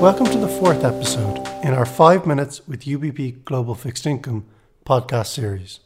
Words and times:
Welcome 0.00 0.26
to 0.26 0.38
the 0.38 0.46
fourth 0.46 0.84
episode 0.84 1.38
in 1.64 1.74
our 1.74 1.84
5 1.84 2.24
Minutes 2.24 2.68
with 2.68 2.84
UBP 2.84 3.42
Global 3.44 3.74
Fixed 3.74 4.06
Income 4.06 4.46
podcast 4.86 5.26
series. 5.26 5.80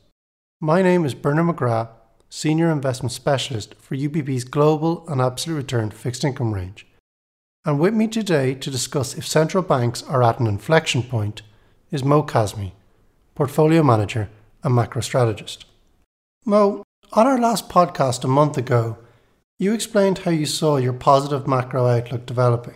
My 0.60 0.82
name 0.82 1.06
is 1.06 1.14
Bernard 1.14 1.56
McGrath, 1.56 1.88
Senior 2.28 2.70
Investment 2.70 3.10
Specialist 3.10 3.74
for 3.76 3.96
UBP's 3.96 4.44
Global 4.44 5.08
and 5.08 5.22
Absolute 5.22 5.56
Return 5.56 5.90
Fixed 5.90 6.24
Income 6.24 6.52
range. 6.52 6.86
And 7.64 7.80
with 7.80 7.94
me 7.94 8.06
today 8.06 8.52
to 8.56 8.70
discuss 8.70 9.16
if 9.16 9.26
central 9.26 9.62
banks 9.62 10.02
are 10.02 10.22
at 10.22 10.40
an 10.40 10.46
inflection 10.46 11.02
point 11.02 11.40
is 11.90 12.04
Mo 12.04 12.22
Kazmi, 12.22 12.72
Portfolio 13.34 13.82
Manager 13.82 14.28
and 14.62 14.74
Macro 14.74 15.00
Strategist. 15.00 15.64
Mo, 16.44 16.84
on 17.14 17.26
our 17.26 17.40
last 17.40 17.70
podcast 17.70 18.24
a 18.24 18.28
month 18.28 18.58
ago, 18.58 18.98
you 19.58 19.72
explained 19.72 20.18
how 20.18 20.30
you 20.30 20.44
saw 20.44 20.76
your 20.76 20.92
positive 20.92 21.48
macro 21.48 21.86
outlook 21.86 22.26
developing. 22.26 22.74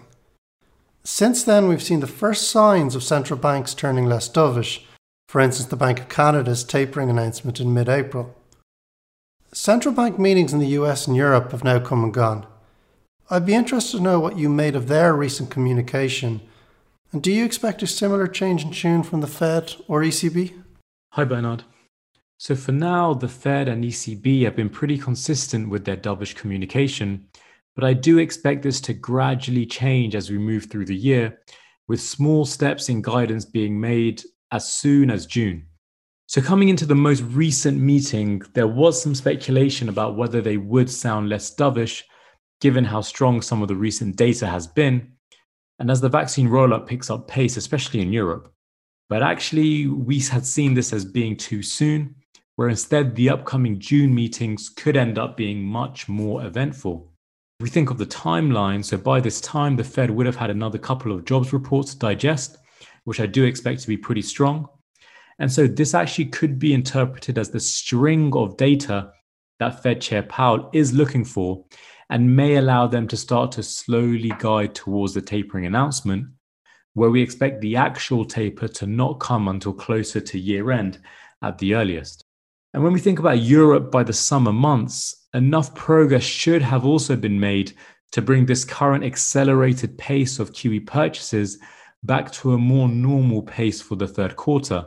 Since 1.17 1.45
then, 1.45 1.67
we've 1.67 1.83
seen 1.83 2.01
the 2.01 2.07
first 2.07 2.51
signs 2.51 2.95
of 2.95 3.03
central 3.03 3.41
banks 3.41 3.73
turning 3.73 4.05
less 4.05 4.29
dovish, 4.29 4.85
for 5.29 5.41
instance, 5.41 5.71
the 5.71 5.75
Bank 5.75 5.99
of 5.99 6.11
Canada's 6.11 6.63
tapering 6.63 7.09
announcement 7.09 7.59
in 7.59 7.73
mid 7.73 7.89
April. 7.89 8.37
Central 9.51 9.95
bank 9.95 10.19
meetings 10.19 10.53
in 10.53 10.59
the 10.59 10.77
US 10.81 11.07
and 11.07 11.17
Europe 11.17 11.53
have 11.53 11.65
now 11.65 11.79
come 11.79 12.05
and 12.05 12.13
gone. 12.13 12.47
I'd 13.31 13.47
be 13.47 13.55
interested 13.55 13.97
to 13.97 14.03
know 14.03 14.21
what 14.21 14.37
you 14.37 14.51
made 14.51 14.77
of 14.77 14.89
their 14.89 15.15
recent 15.15 15.49
communication, 15.49 16.43
and 17.13 17.23
do 17.23 17.33
you 17.33 17.47
expect 17.47 17.83
a 17.83 17.87
similar 17.87 18.27
change 18.27 18.63
in 18.63 18.71
tune 18.71 19.03
from 19.03 19.23
the 19.23 19.27
Fed 19.27 19.75
or 19.89 20.03
ECB? 20.03 20.53
Hi, 21.13 21.25
Bernard. 21.25 21.65
So, 22.37 22.55
for 22.55 22.73
now, 22.73 23.15
the 23.15 23.29
Fed 23.29 23.69
and 23.69 23.83
ECB 23.83 24.45
have 24.45 24.55
been 24.55 24.69
pretty 24.69 24.99
consistent 24.99 25.71
with 25.71 25.87
their 25.87 25.97
dovish 25.97 26.35
communication 26.35 27.27
but 27.77 27.85
I 27.85 27.93
do 27.93 28.19
expect 28.19 28.63
this 28.63 28.81
to 28.81 28.95
gradually 28.95 29.67
change 29.67 30.15
as 30.15 30.31
we 30.31 30.39
move 30.39 30.65
through 30.65 30.87
the 30.87 30.97
year, 30.97 31.39
with 31.87 32.01
small 32.01 32.47
steps 32.47 32.89
in 32.89 33.03
guidance 33.03 33.45
being 33.45 33.79
made 33.79 34.23
as 34.51 34.73
soon 34.73 35.11
as 35.11 35.27
June. 35.27 35.67
So, 36.27 36.41
coming 36.41 36.71
into 36.71 36.87
the 36.87 36.95
most 36.95 37.23
recent 37.23 37.79
meeting, 37.79 38.43
there 38.55 38.67
was 38.67 39.01
some 39.01 39.15
speculation 39.15 39.89
about 39.89 40.17
whether 40.17 40.41
they 40.41 40.57
would 40.57 40.91
sound 40.91 41.29
less 41.29 41.55
dovish, 41.55 42.03
given 42.61 42.85
how 42.85 43.03
strong 43.03 43.43
some 43.43 43.63
of 43.63 43.69
the 43.69 43.77
recent 43.77 44.17
data 44.17 44.47
has 44.47 44.67
been, 44.67 45.13
and 45.79 45.91
as 45.91 46.01
the 46.01 46.09
vaccine 46.09 46.49
rollout 46.49 46.87
picks 46.87 47.11
up 47.11 47.29
pace, 47.29 47.57
especially 47.57 48.01
in 48.01 48.13
Europe. 48.13 48.53
But 49.09 49.23
actually, 49.23 49.87
we 49.87 50.19
had 50.21 50.47
seen 50.47 50.75
this 50.75 50.93
as 50.93 51.05
being 51.05 51.37
too 51.37 51.63
soon, 51.63 52.17
where 52.57 52.71
instead 52.71 53.15
the 53.15 53.31
upcoming 53.31 53.79
June 53.79 54.13
meetings 54.15 54.71
could 54.71 54.97
end 54.97 55.19
up 55.19 55.37
being 55.37 55.63
much 55.63 56.09
more 56.09 56.45
eventful. 56.45 57.13
We 57.59 57.71
think 57.71 57.89
of 57.89 57.97
the 57.97 58.05
timeline, 58.05 58.85
so 58.85 58.99
by 58.99 59.19
this 59.19 59.41
time, 59.41 59.77
the 59.77 59.85
Fed 59.85 60.11
would 60.11 60.27
have 60.27 60.37
had 60.37 60.51
another 60.51 60.77
couple 60.77 61.11
of 61.11 61.25
jobs 61.25 61.55
reports 61.55 61.93
to 61.93 61.99
digest, 61.99 62.59
which 63.05 63.19
I 63.19 63.25
do 63.25 63.45
expect 63.45 63.81
to 63.81 63.89
be 63.89 63.97
pretty 63.97 64.21
strong. 64.21 64.69
And 65.39 65.51
so 65.51 65.67
this 65.67 65.95
actually 65.95 66.27
could 66.27 66.59
be 66.59 66.75
interpreted 66.75 67.39
as 67.39 67.49
the 67.49 67.61
string 67.61 68.31
of 68.37 68.59
data 68.59 69.11
that 69.59 69.83
Fed 69.83 70.03
Chair 70.03 70.23
Powell 70.25 70.69
is 70.75 70.93
looking 70.93 71.25
for 71.25 71.65
and 72.11 72.37
may 72.37 72.57
allow 72.57 72.87
them 72.87 73.09
to 73.09 73.17
start 73.17 73.53
to 73.53 73.63
slowly 73.63 74.33
guide 74.39 74.75
towards 74.75 75.15
the 75.15 75.23
tapering 75.23 75.65
announcement, 75.65 76.27
where 76.93 77.11
we 77.11 77.23
expect 77.23 77.63
the 77.63 77.77
actual 77.77 78.27
taper 78.27 78.69
to 78.69 78.87
not 78.87 79.19
come 79.19 79.49
until 79.49 79.73
closer 79.73 80.21
to 80.21 80.39
year 80.39 80.73
end 80.73 80.99
at 81.43 81.57
the 81.57 81.75
earliest. 81.75 82.26
And 82.77 82.85
when 82.85 82.93
we 82.93 83.01
think 83.01 83.19
about 83.19 83.41
Europe 83.41 83.91
by 83.91 84.03
the 84.03 84.13
summer 84.13 84.53
months, 84.53 85.29
enough 85.33 85.75
progress 85.75 86.23
should 86.23 86.61
have 86.61 86.85
also 86.85 87.17
been 87.17 87.41
made 87.41 87.73
to 88.13 88.21
bring 88.21 88.45
this 88.45 88.67
current 88.67 89.03
accelerated 89.03 89.97
pace 89.97 90.39
of 90.39 90.53
QE 90.53 90.87
purchases 90.87 91.57
back 92.03 92.31
to 92.33 92.53
a 92.53 92.59
more 92.59 92.87
normal 92.87 93.41
pace 93.41 93.81
for 93.81 93.97
the 93.97 94.07
third 94.07 94.37
quarter. 94.37 94.85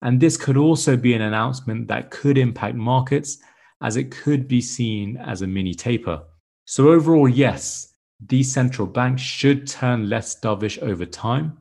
And 0.00 0.18
this 0.18 0.38
could 0.38 0.56
also 0.56 0.96
be 0.96 1.12
an 1.12 1.20
announcement 1.20 1.88
that 1.88 2.10
could 2.10 2.38
impact 2.38 2.74
markets 2.74 3.36
as 3.82 3.98
it 3.98 4.10
could 4.10 4.48
be 4.48 4.62
seen 4.62 5.18
as 5.18 5.42
a 5.42 5.46
mini 5.46 5.74
taper. 5.74 6.22
So, 6.64 6.88
overall, 6.88 7.28
yes, 7.28 7.92
these 8.18 8.50
central 8.50 8.86
banks 8.86 9.20
should 9.20 9.66
turn 9.66 10.08
less 10.08 10.40
dovish 10.40 10.82
over 10.82 11.04
time, 11.04 11.58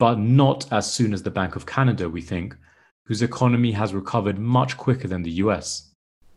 but 0.00 0.18
not 0.18 0.72
as 0.72 0.92
soon 0.92 1.12
as 1.12 1.22
the 1.22 1.30
Bank 1.30 1.54
of 1.54 1.64
Canada, 1.64 2.08
we 2.08 2.22
think, 2.22 2.56
whose 3.06 3.22
economy 3.22 3.72
has 3.72 3.94
recovered 3.94 4.38
much 4.38 4.76
quicker 4.76 5.08
than 5.08 5.22
the 5.22 5.42
US. 5.42 5.90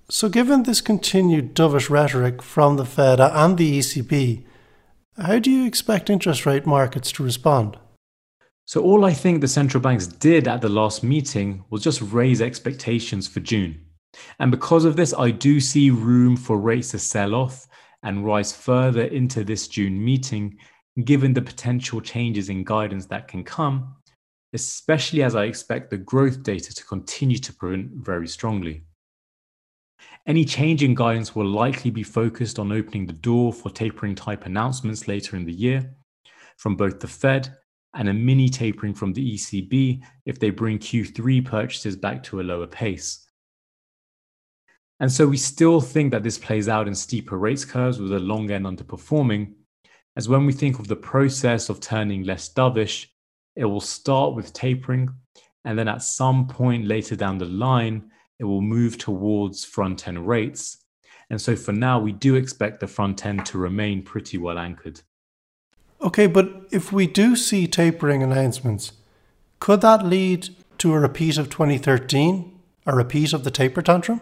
So, 0.10 0.30
given 0.30 0.64
this 0.64 0.82
continued 0.82 1.56
dovish 1.56 1.90
rhetoric 1.90 2.42
from 2.42 2.76
the 2.76 2.86
Fed 2.86 3.20
and 3.20 3.58
the 3.58 3.80
ECB, 3.80 4.44
how 5.18 5.40
do 5.40 5.50
you 5.50 5.66
expect 5.66 6.10
interest 6.10 6.46
rate 6.46 6.66
markets 6.66 7.12
to 7.14 7.24
respond? 7.24 7.78
So, 8.66 8.82
all 8.82 9.06
I 9.06 9.14
think 9.14 9.42
the 9.42 9.48
central 9.48 9.82
banks 9.82 10.08
did 10.08 10.48
at 10.48 10.62
the 10.62 10.70
last 10.70 11.04
meeting 11.04 11.64
was 11.70 11.84
just 11.84 12.02
raise 12.02 12.42
expectations 12.42 13.28
for 13.28 13.40
June. 13.40 13.80
And 14.40 14.52
because 14.52 14.86
of 14.86 14.96
this, 14.96 15.14
I 15.14 15.32
do 15.32 15.60
see 15.60 15.90
room 15.90 16.38
for 16.38 16.60
rates 16.60 16.92
to 16.92 17.00
sell 17.00 17.34
off 17.34 17.68
and 18.04 18.26
rise 18.26 18.54
further 18.54 19.04
into 19.04 19.44
this 19.44 19.68
June 19.68 20.04
meeting, 20.04 20.58
given 21.04 21.34
the 21.34 21.42
potential 21.42 22.02
changes 22.02 22.50
in 22.50 22.64
guidance 22.64 23.06
that 23.08 23.28
can 23.28 23.44
come, 23.44 23.96
especially 24.54 25.24
as 25.24 25.36
I 25.36 25.46
expect 25.46 25.90
the 25.90 25.98
growth 25.98 26.44
data 26.44 26.74
to 26.74 26.84
continue 26.86 27.38
to 27.40 27.54
print 27.54 27.92
very 27.94 28.28
strongly. 28.28 28.84
Any 30.26 30.46
change 30.46 30.84
in 30.84 30.96
guidance 30.96 31.36
will 31.36 31.48
likely 31.48 31.92
be 31.92 32.04
focused 32.04 32.60
on 32.60 32.72
opening 32.72 33.06
the 33.06 33.14
door 33.14 33.52
for 33.52 33.70
tapering 33.70 34.16
type 34.16 34.46
announcements 34.46 35.08
later 35.08 35.36
in 35.36 35.46
the 35.46 35.54
year 35.54 35.96
from 36.58 36.76
both 36.76 37.00
the 37.00 37.08
Fed 37.08 37.58
and 37.96 38.10
a 38.10 38.14
mini 38.14 38.50
tapering 38.50 38.94
from 38.94 39.14
the 39.14 39.34
ECB 39.34 40.02
if 40.26 40.40
they 40.40 40.50
bring 40.50 40.80
Q3 40.80 41.46
purchases 41.46 41.96
back 41.96 42.24
to 42.24 42.40
a 42.40 42.44
lower 42.44 42.68
pace. 42.68 43.28
And 45.00 45.12
so 45.12 45.28
we 45.28 45.38
still 45.38 45.82
think 45.82 46.12
that 46.12 46.24
this 46.24 46.38
plays 46.38 46.70
out 46.70 46.88
in 46.88 46.96
steeper 46.96 47.38
rates 47.38 47.66
curves 47.66 48.00
with 48.00 48.12
the 48.12 48.20
long 48.20 48.50
end 48.52 48.66
underperforming, 48.66 49.54
as 50.16 50.30
when 50.30 50.46
we 50.46 50.54
think 50.54 50.80
of 50.80 50.88
the 50.88 50.96
process 50.96 51.70
of 51.70 51.82
turning 51.82 52.24
less 52.24 52.54
dovish, 52.54 53.08
it 53.56 53.66
will 53.66 53.82
start 53.82 54.36
with 54.36 54.54
tapering, 54.54 55.10
and 55.66 55.78
then 55.78 55.88
at 55.88 56.04
some 56.04 56.48
point 56.48 56.88
later 56.88 57.16
down 57.16 57.38
the 57.38 57.46
line, 57.46 58.12
it 58.40 58.46
will 58.46 58.62
move 58.62 58.98
towards 58.98 59.64
front 59.64 60.08
end 60.08 60.28
rates. 60.28 60.78
And 61.30 61.42
so 61.42 61.56
for 61.56 61.72
now, 61.72 62.00
we 62.00 62.12
do 62.12 62.36
expect 62.36 62.80
the 62.80 62.88
front 62.88 63.26
end 63.26 63.46
to 63.48 63.58
remain 63.58 64.04
pretty 64.04 64.38
well 64.38 64.58
anchored. 64.58 65.02
Okay, 66.02 66.28
but 66.28 66.68
if 66.72 66.92
we 66.92 67.08
do 67.08 67.36
see 67.36 67.66
tapering 67.66 68.22
announcements, 68.22 68.92
could 69.60 69.82
that 69.82 70.06
lead 70.06 70.50
to 70.80 70.94
a 70.94 71.00
repeat 71.00 71.38
of 71.38 71.50
2013, 71.50 72.60
a 72.86 72.96
repeat 72.96 73.32
of 73.32 73.46
the 73.46 73.52
taper 73.52 73.82
tantrum? 73.82 74.20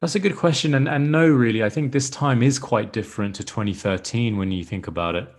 That's 0.00 0.14
a 0.14 0.20
good 0.20 0.36
question. 0.36 0.74
And, 0.74 0.88
and 0.88 1.12
no, 1.12 1.28
really, 1.28 1.62
I 1.62 1.68
think 1.68 1.92
this 1.92 2.08
time 2.08 2.42
is 2.42 2.58
quite 2.58 2.92
different 2.92 3.36
to 3.36 3.44
2013 3.44 4.36
when 4.36 4.50
you 4.50 4.64
think 4.64 4.86
about 4.86 5.14
it. 5.14 5.32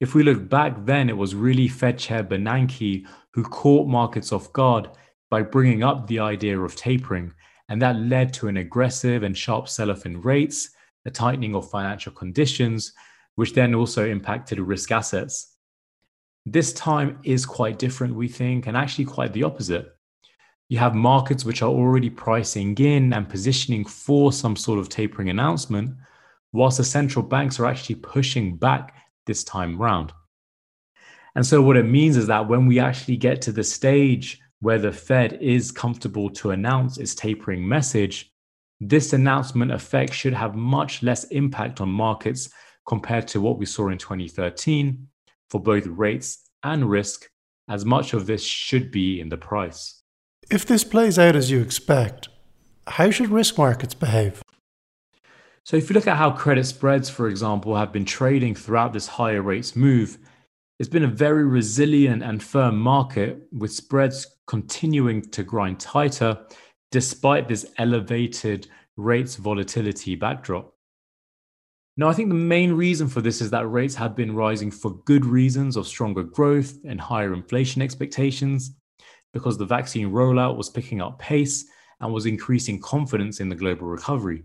If 0.00 0.14
we 0.14 0.22
look 0.22 0.48
back 0.48 0.84
then, 0.84 1.08
it 1.08 1.16
was 1.16 1.34
really 1.34 1.68
Fed 1.68 1.98
Chair 1.98 2.24
Bernanke 2.24 3.06
who 3.32 3.42
caught 3.44 3.88
markets 3.88 4.32
off 4.32 4.52
guard 4.52 4.88
by 5.30 5.42
bringing 5.42 5.82
up 5.82 6.06
the 6.06 6.18
idea 6.18 6.58
of 6.58 6.76
tapering 6.76 7.32
and 7.68 7.80
that 7.80 7.96
led 7.96 8.32
to 8.34 8.48
an 8.48 8.58
aggressive 8.58 9.22
and 9.22 9.36
sharp 9.36 9.68
sell 9.68 9.90
off 9.90 10.06
in 10.06 10.20
rates, 10.20 10.70
a 11.06 11.10
tightening 11.10 11.54
of 11.54 11.70
financial 11.70 12.12
conditions, 12.12 12.92
which 13.36 13.54
then 13.54 13.74
also 13.74 14.06
impacted 14.06 14.60
risk 14.60 14.92
assets. 14.92 15.56
This 16.46 16.72
time 16.74 17.18
is 17.24 17.46
quite 17.46 17.78
different, 17.78 18.14
we 18.14 18.28
think, 18.28 18.66
and 18.66 18.76
actually 18.76 19.06
quite 19.06 19.32
the 19.32 19.44
opposite. 19.44 19.96
You 20.68 20.78
have 20.78 20.94
markets 20.94 21.44
which 21.44 21.62
are 21.62 21.70
already 21.70 22.10
pricing 22.10 22.76
in 22.76 23.12
and 23.12 23.28
positioning 23.28 23.84
for 23.84 24.32
some 24.32 24.56
sort 24.56 24.78
of 24.78 24.88
tapering 24.88 25.30
announcement, 25.30 25.90
whilst 26.52 26.78
the 26.78 26.84
central 26.84 27.24
banks 27.24 27.58
are 27.58 27.66
actually 27.66 27.96
pushing 27.96 28.56
back 28.56 28.94
this 29.26 29.44
time 29.44 29.80
round. 29.80 30.12
And 31.34 31.44
so, 31.44 31.62
what 31.62 31.76
it 31.76 31.84
means 31.84 32.16
is 32.16 32.26
that 32.28 32.48
when 32.48 32.66
we 32.66 32.78
actually 32.78 33.16
get 33.16 33.42
to 33.42 33.52
the 33.52 33.64
stage 33.64 34.40
where 34.60 34.78
the 34.78 34.92
Fed 34.92 35.38
is 35.40 35.70
comfortable 35.70 36.30
to 36.30 36.52
announce 36.52 36.98
its 36.98 37.14
tapering 37.14 37.66
message, 37.66 38.32
this 38.80 39.12
announcement 39.12 39.72
effect 39.72 40.12
should 40.12 40.34
have 40.34 40.54
much 40.54 41.02
less 41.02 41.24
impact 41.24 41.80
on 41.80 41.88
markets 41.88 42.50
compared 42.86 43.26
to 43.28 43.40
what 43.40 43.58
we 43.58 43.66
saw 43.66 43.88
in 43.88 43.98
2013 43.98 45.06
for 45.50 45.60
both 45.60 45.86
rates 45.86 46.50
and 46.62 46.88
risk, 46.88 47.28
as 47.68 47.84
much 47.84 48.14
of 48.14 48.26
this 48.26 48.42
should 48.42 48.90
be 48.90 49.20
in 49.20 49.28
the 49.28 49.36
price. 49.36 50.02
If 50.50 50.66
this 50.66 50.84
plays 50.84 51.18
out 51.18 51.36
as 51.36 51.50
you 51.50 51.60
expect, 51.60 52.28
how 52.86 53.10
should 53.10 53.30
risk 53.30 53.56
markets 53.56 53.94
behave? 53.94 54.43
So, 55.64 55.78
if 55.78 55.88
you 55.88 55.94
look 55.94 56.06
at 56.06 56.18
how 56.18 56.30
credit 56.30 56.64
spreads, 56.64 57.08
for 57.08 57.28
example, 57.28 57.74
have 57.74 57.90
been 57.90 58.04
trading 58.04 58.54
throughout 58.54 58.92
this 58.92 59.06
higher 59.06 59.40
rates 59.40 59.74
move, 59.74 60.18
it's 60.78 60.90
been 60.90 61.04
a 61.04 61.08
very 61.08 61.44
resilient 61.44 62.22
and 62.22 62.42
firm 62.42 62.78
market 62.78 63.38
with 63.50 63.72
spreads 63.72 64.26
continuing 64.46 65.22
to 65.30 65.42
grind 65.42 65.80
tighter 65.80 66.38
despite 66.90 67.48
this 67.48 67.66
elevated 67.78 68.68
rates 68.96 69.36
volatility 69.36 70.14
backdrop. 70.14 70.74
Now, 71.96 72.08
I 72.08 72.12
think 72.12 72.28
the 72.28 72.34
main 72.34 72.72
reason 72.72 73.08
for 73.08 73.20
this 73.20 73.40
is 73.40 73.50
that 73.50 73.70
rates 73.70 73.94
have 73.94 74.14
been 74.14 74.34
rising 74.34 74.70
for 74.70 74.90
good 75.04 75.24
reasons 75.24 75.76
of 75.76 75.86
stronger 75.86 76.24
growth 76.24 76.76
and 76.84 77.00
higher 77.00 77.32
inflation 77.32 77.80
expectations, 77.80 78.76
because 79.32 79.56
the 79.56 79.64
vaccine 79.64 80.10
rollout 80.10 80.56
was 80.56 80.68
picking 80.68 81.00
up 81.00 81.18
pace 81.18 81.64
and 82.00 82.12
was 82.12 82.26
increasing 82.26 82.80
confidence 82.80 83.40
in 83.40 83.48
the 83.48 83.56
global 83.56 83.86
recovery. 83.86 84.44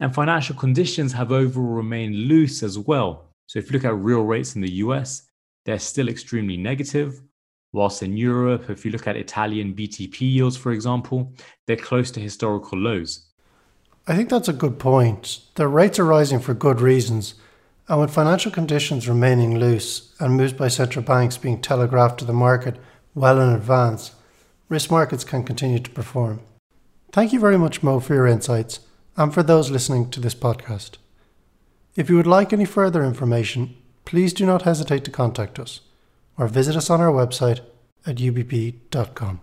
And 0.00 0.14
financial 0.14 0.56
conditions 0.56 1.12
have 1.12 1.32
overall 1.32 1.74
remained 1.74 2.16
loose 2.16 2.62
as 2.62 2.78
well. 2.78 3.26
So, 3.46 3.58
if 3.58 3.70
you 3.70 3.74
look 3.74 3.84
at 3.84 3.94
real 3.94 4.22
rates 4.22 4.54
in 4.54 4.62
the 4.62 4.72
US, 4.84 5.22
they're 5.64 5.78
still 5.78 6.08
extremely 6.08 6.56
negative. 6.56 7.20
Whilst 7.72 8.02
in 8.02 8.16
Europe, 8.16 8.70
if 8.70 8.84
you 8.84 8.92
look 8.92 9.06
at 9.06 9.16
Italian 9.16 9.74
BTP 9.74 10.20
yields, 10.20 10.56
for 10.56 10.72
example, 10.72 11.32
they're 11.66 11.76
close 11.76 12.10
to 12.12 12.20
historical 12.20 12.78
lows. 12.78 13.26
I 14.06 14.14
think 14.14 14.28
that's 14.28 14.48
a 14.48 14.52
good 14.52 14.78
point. 14.78 15.40
The 15.56 15.66
rates 15.66 15.98
are 15.98 16.04
rising 16.04 16.38
for 16.38 16.54
good 16.54 16.80
reasons, 16.80 17.34
and 17.88 18.00
with 18.00 18.14
financial 18.14 18.52
conditions 18.52 19.08
remaining 19.08 19.58
loose 19.58 20.14
and 20.20 20.36
moves 20.36 20.52
by 20.52 20.68
central 20.68 21.04
banks 21.04 21.36
being 21.36 21.60
telegraphed 21.60 22.18
to 22.18 22.24
the 22.24 22.32
market 22.32 22.76
well 23.14 23.40
in 23.40 23.50
advance, 23.50 24.12
risk 24.68 24.90
markets 24.90 25.24
can 25.24 25.42
continue 25.42 25.78
to 25.78 25.90
perform. 25.90 26.40
Thank 27.12 27.32
you 27.32 27.40
very 27.40 27.58
much, 27.58 27.82
Mo, 27.82 27.98
for 28.00 28.14
your 28.14 28.26
insights 28.26 28.80
and 29.16 29.32
for 29.32 29.42
those 29.42 29.70
listening 29.70 30.10
to 30.10 30.20
this 30.20 30.34
podcast. 30.34 30.96
If 31.96 32.10
you 32.10 32.16
would 32.16 32.26
like 32.26 32.52
any 32.52 32.64
further 32.64 33.04
information, 33.04 33.76
please 34.04 34.32
do 34.32 34.44
not 34.44 34.62
hesitate 34.62 35.04
to 35.04 35.10
contact 35.10 35.58
us 35.58 35.80
or 36.36 36.48
visit 36.48 36.76
us 36.76 36.90
on 36.90 37.00
our 37.00 37.12
website 37.12 37.60
at 38.06 38.16
ubp.com. 38.16 39.40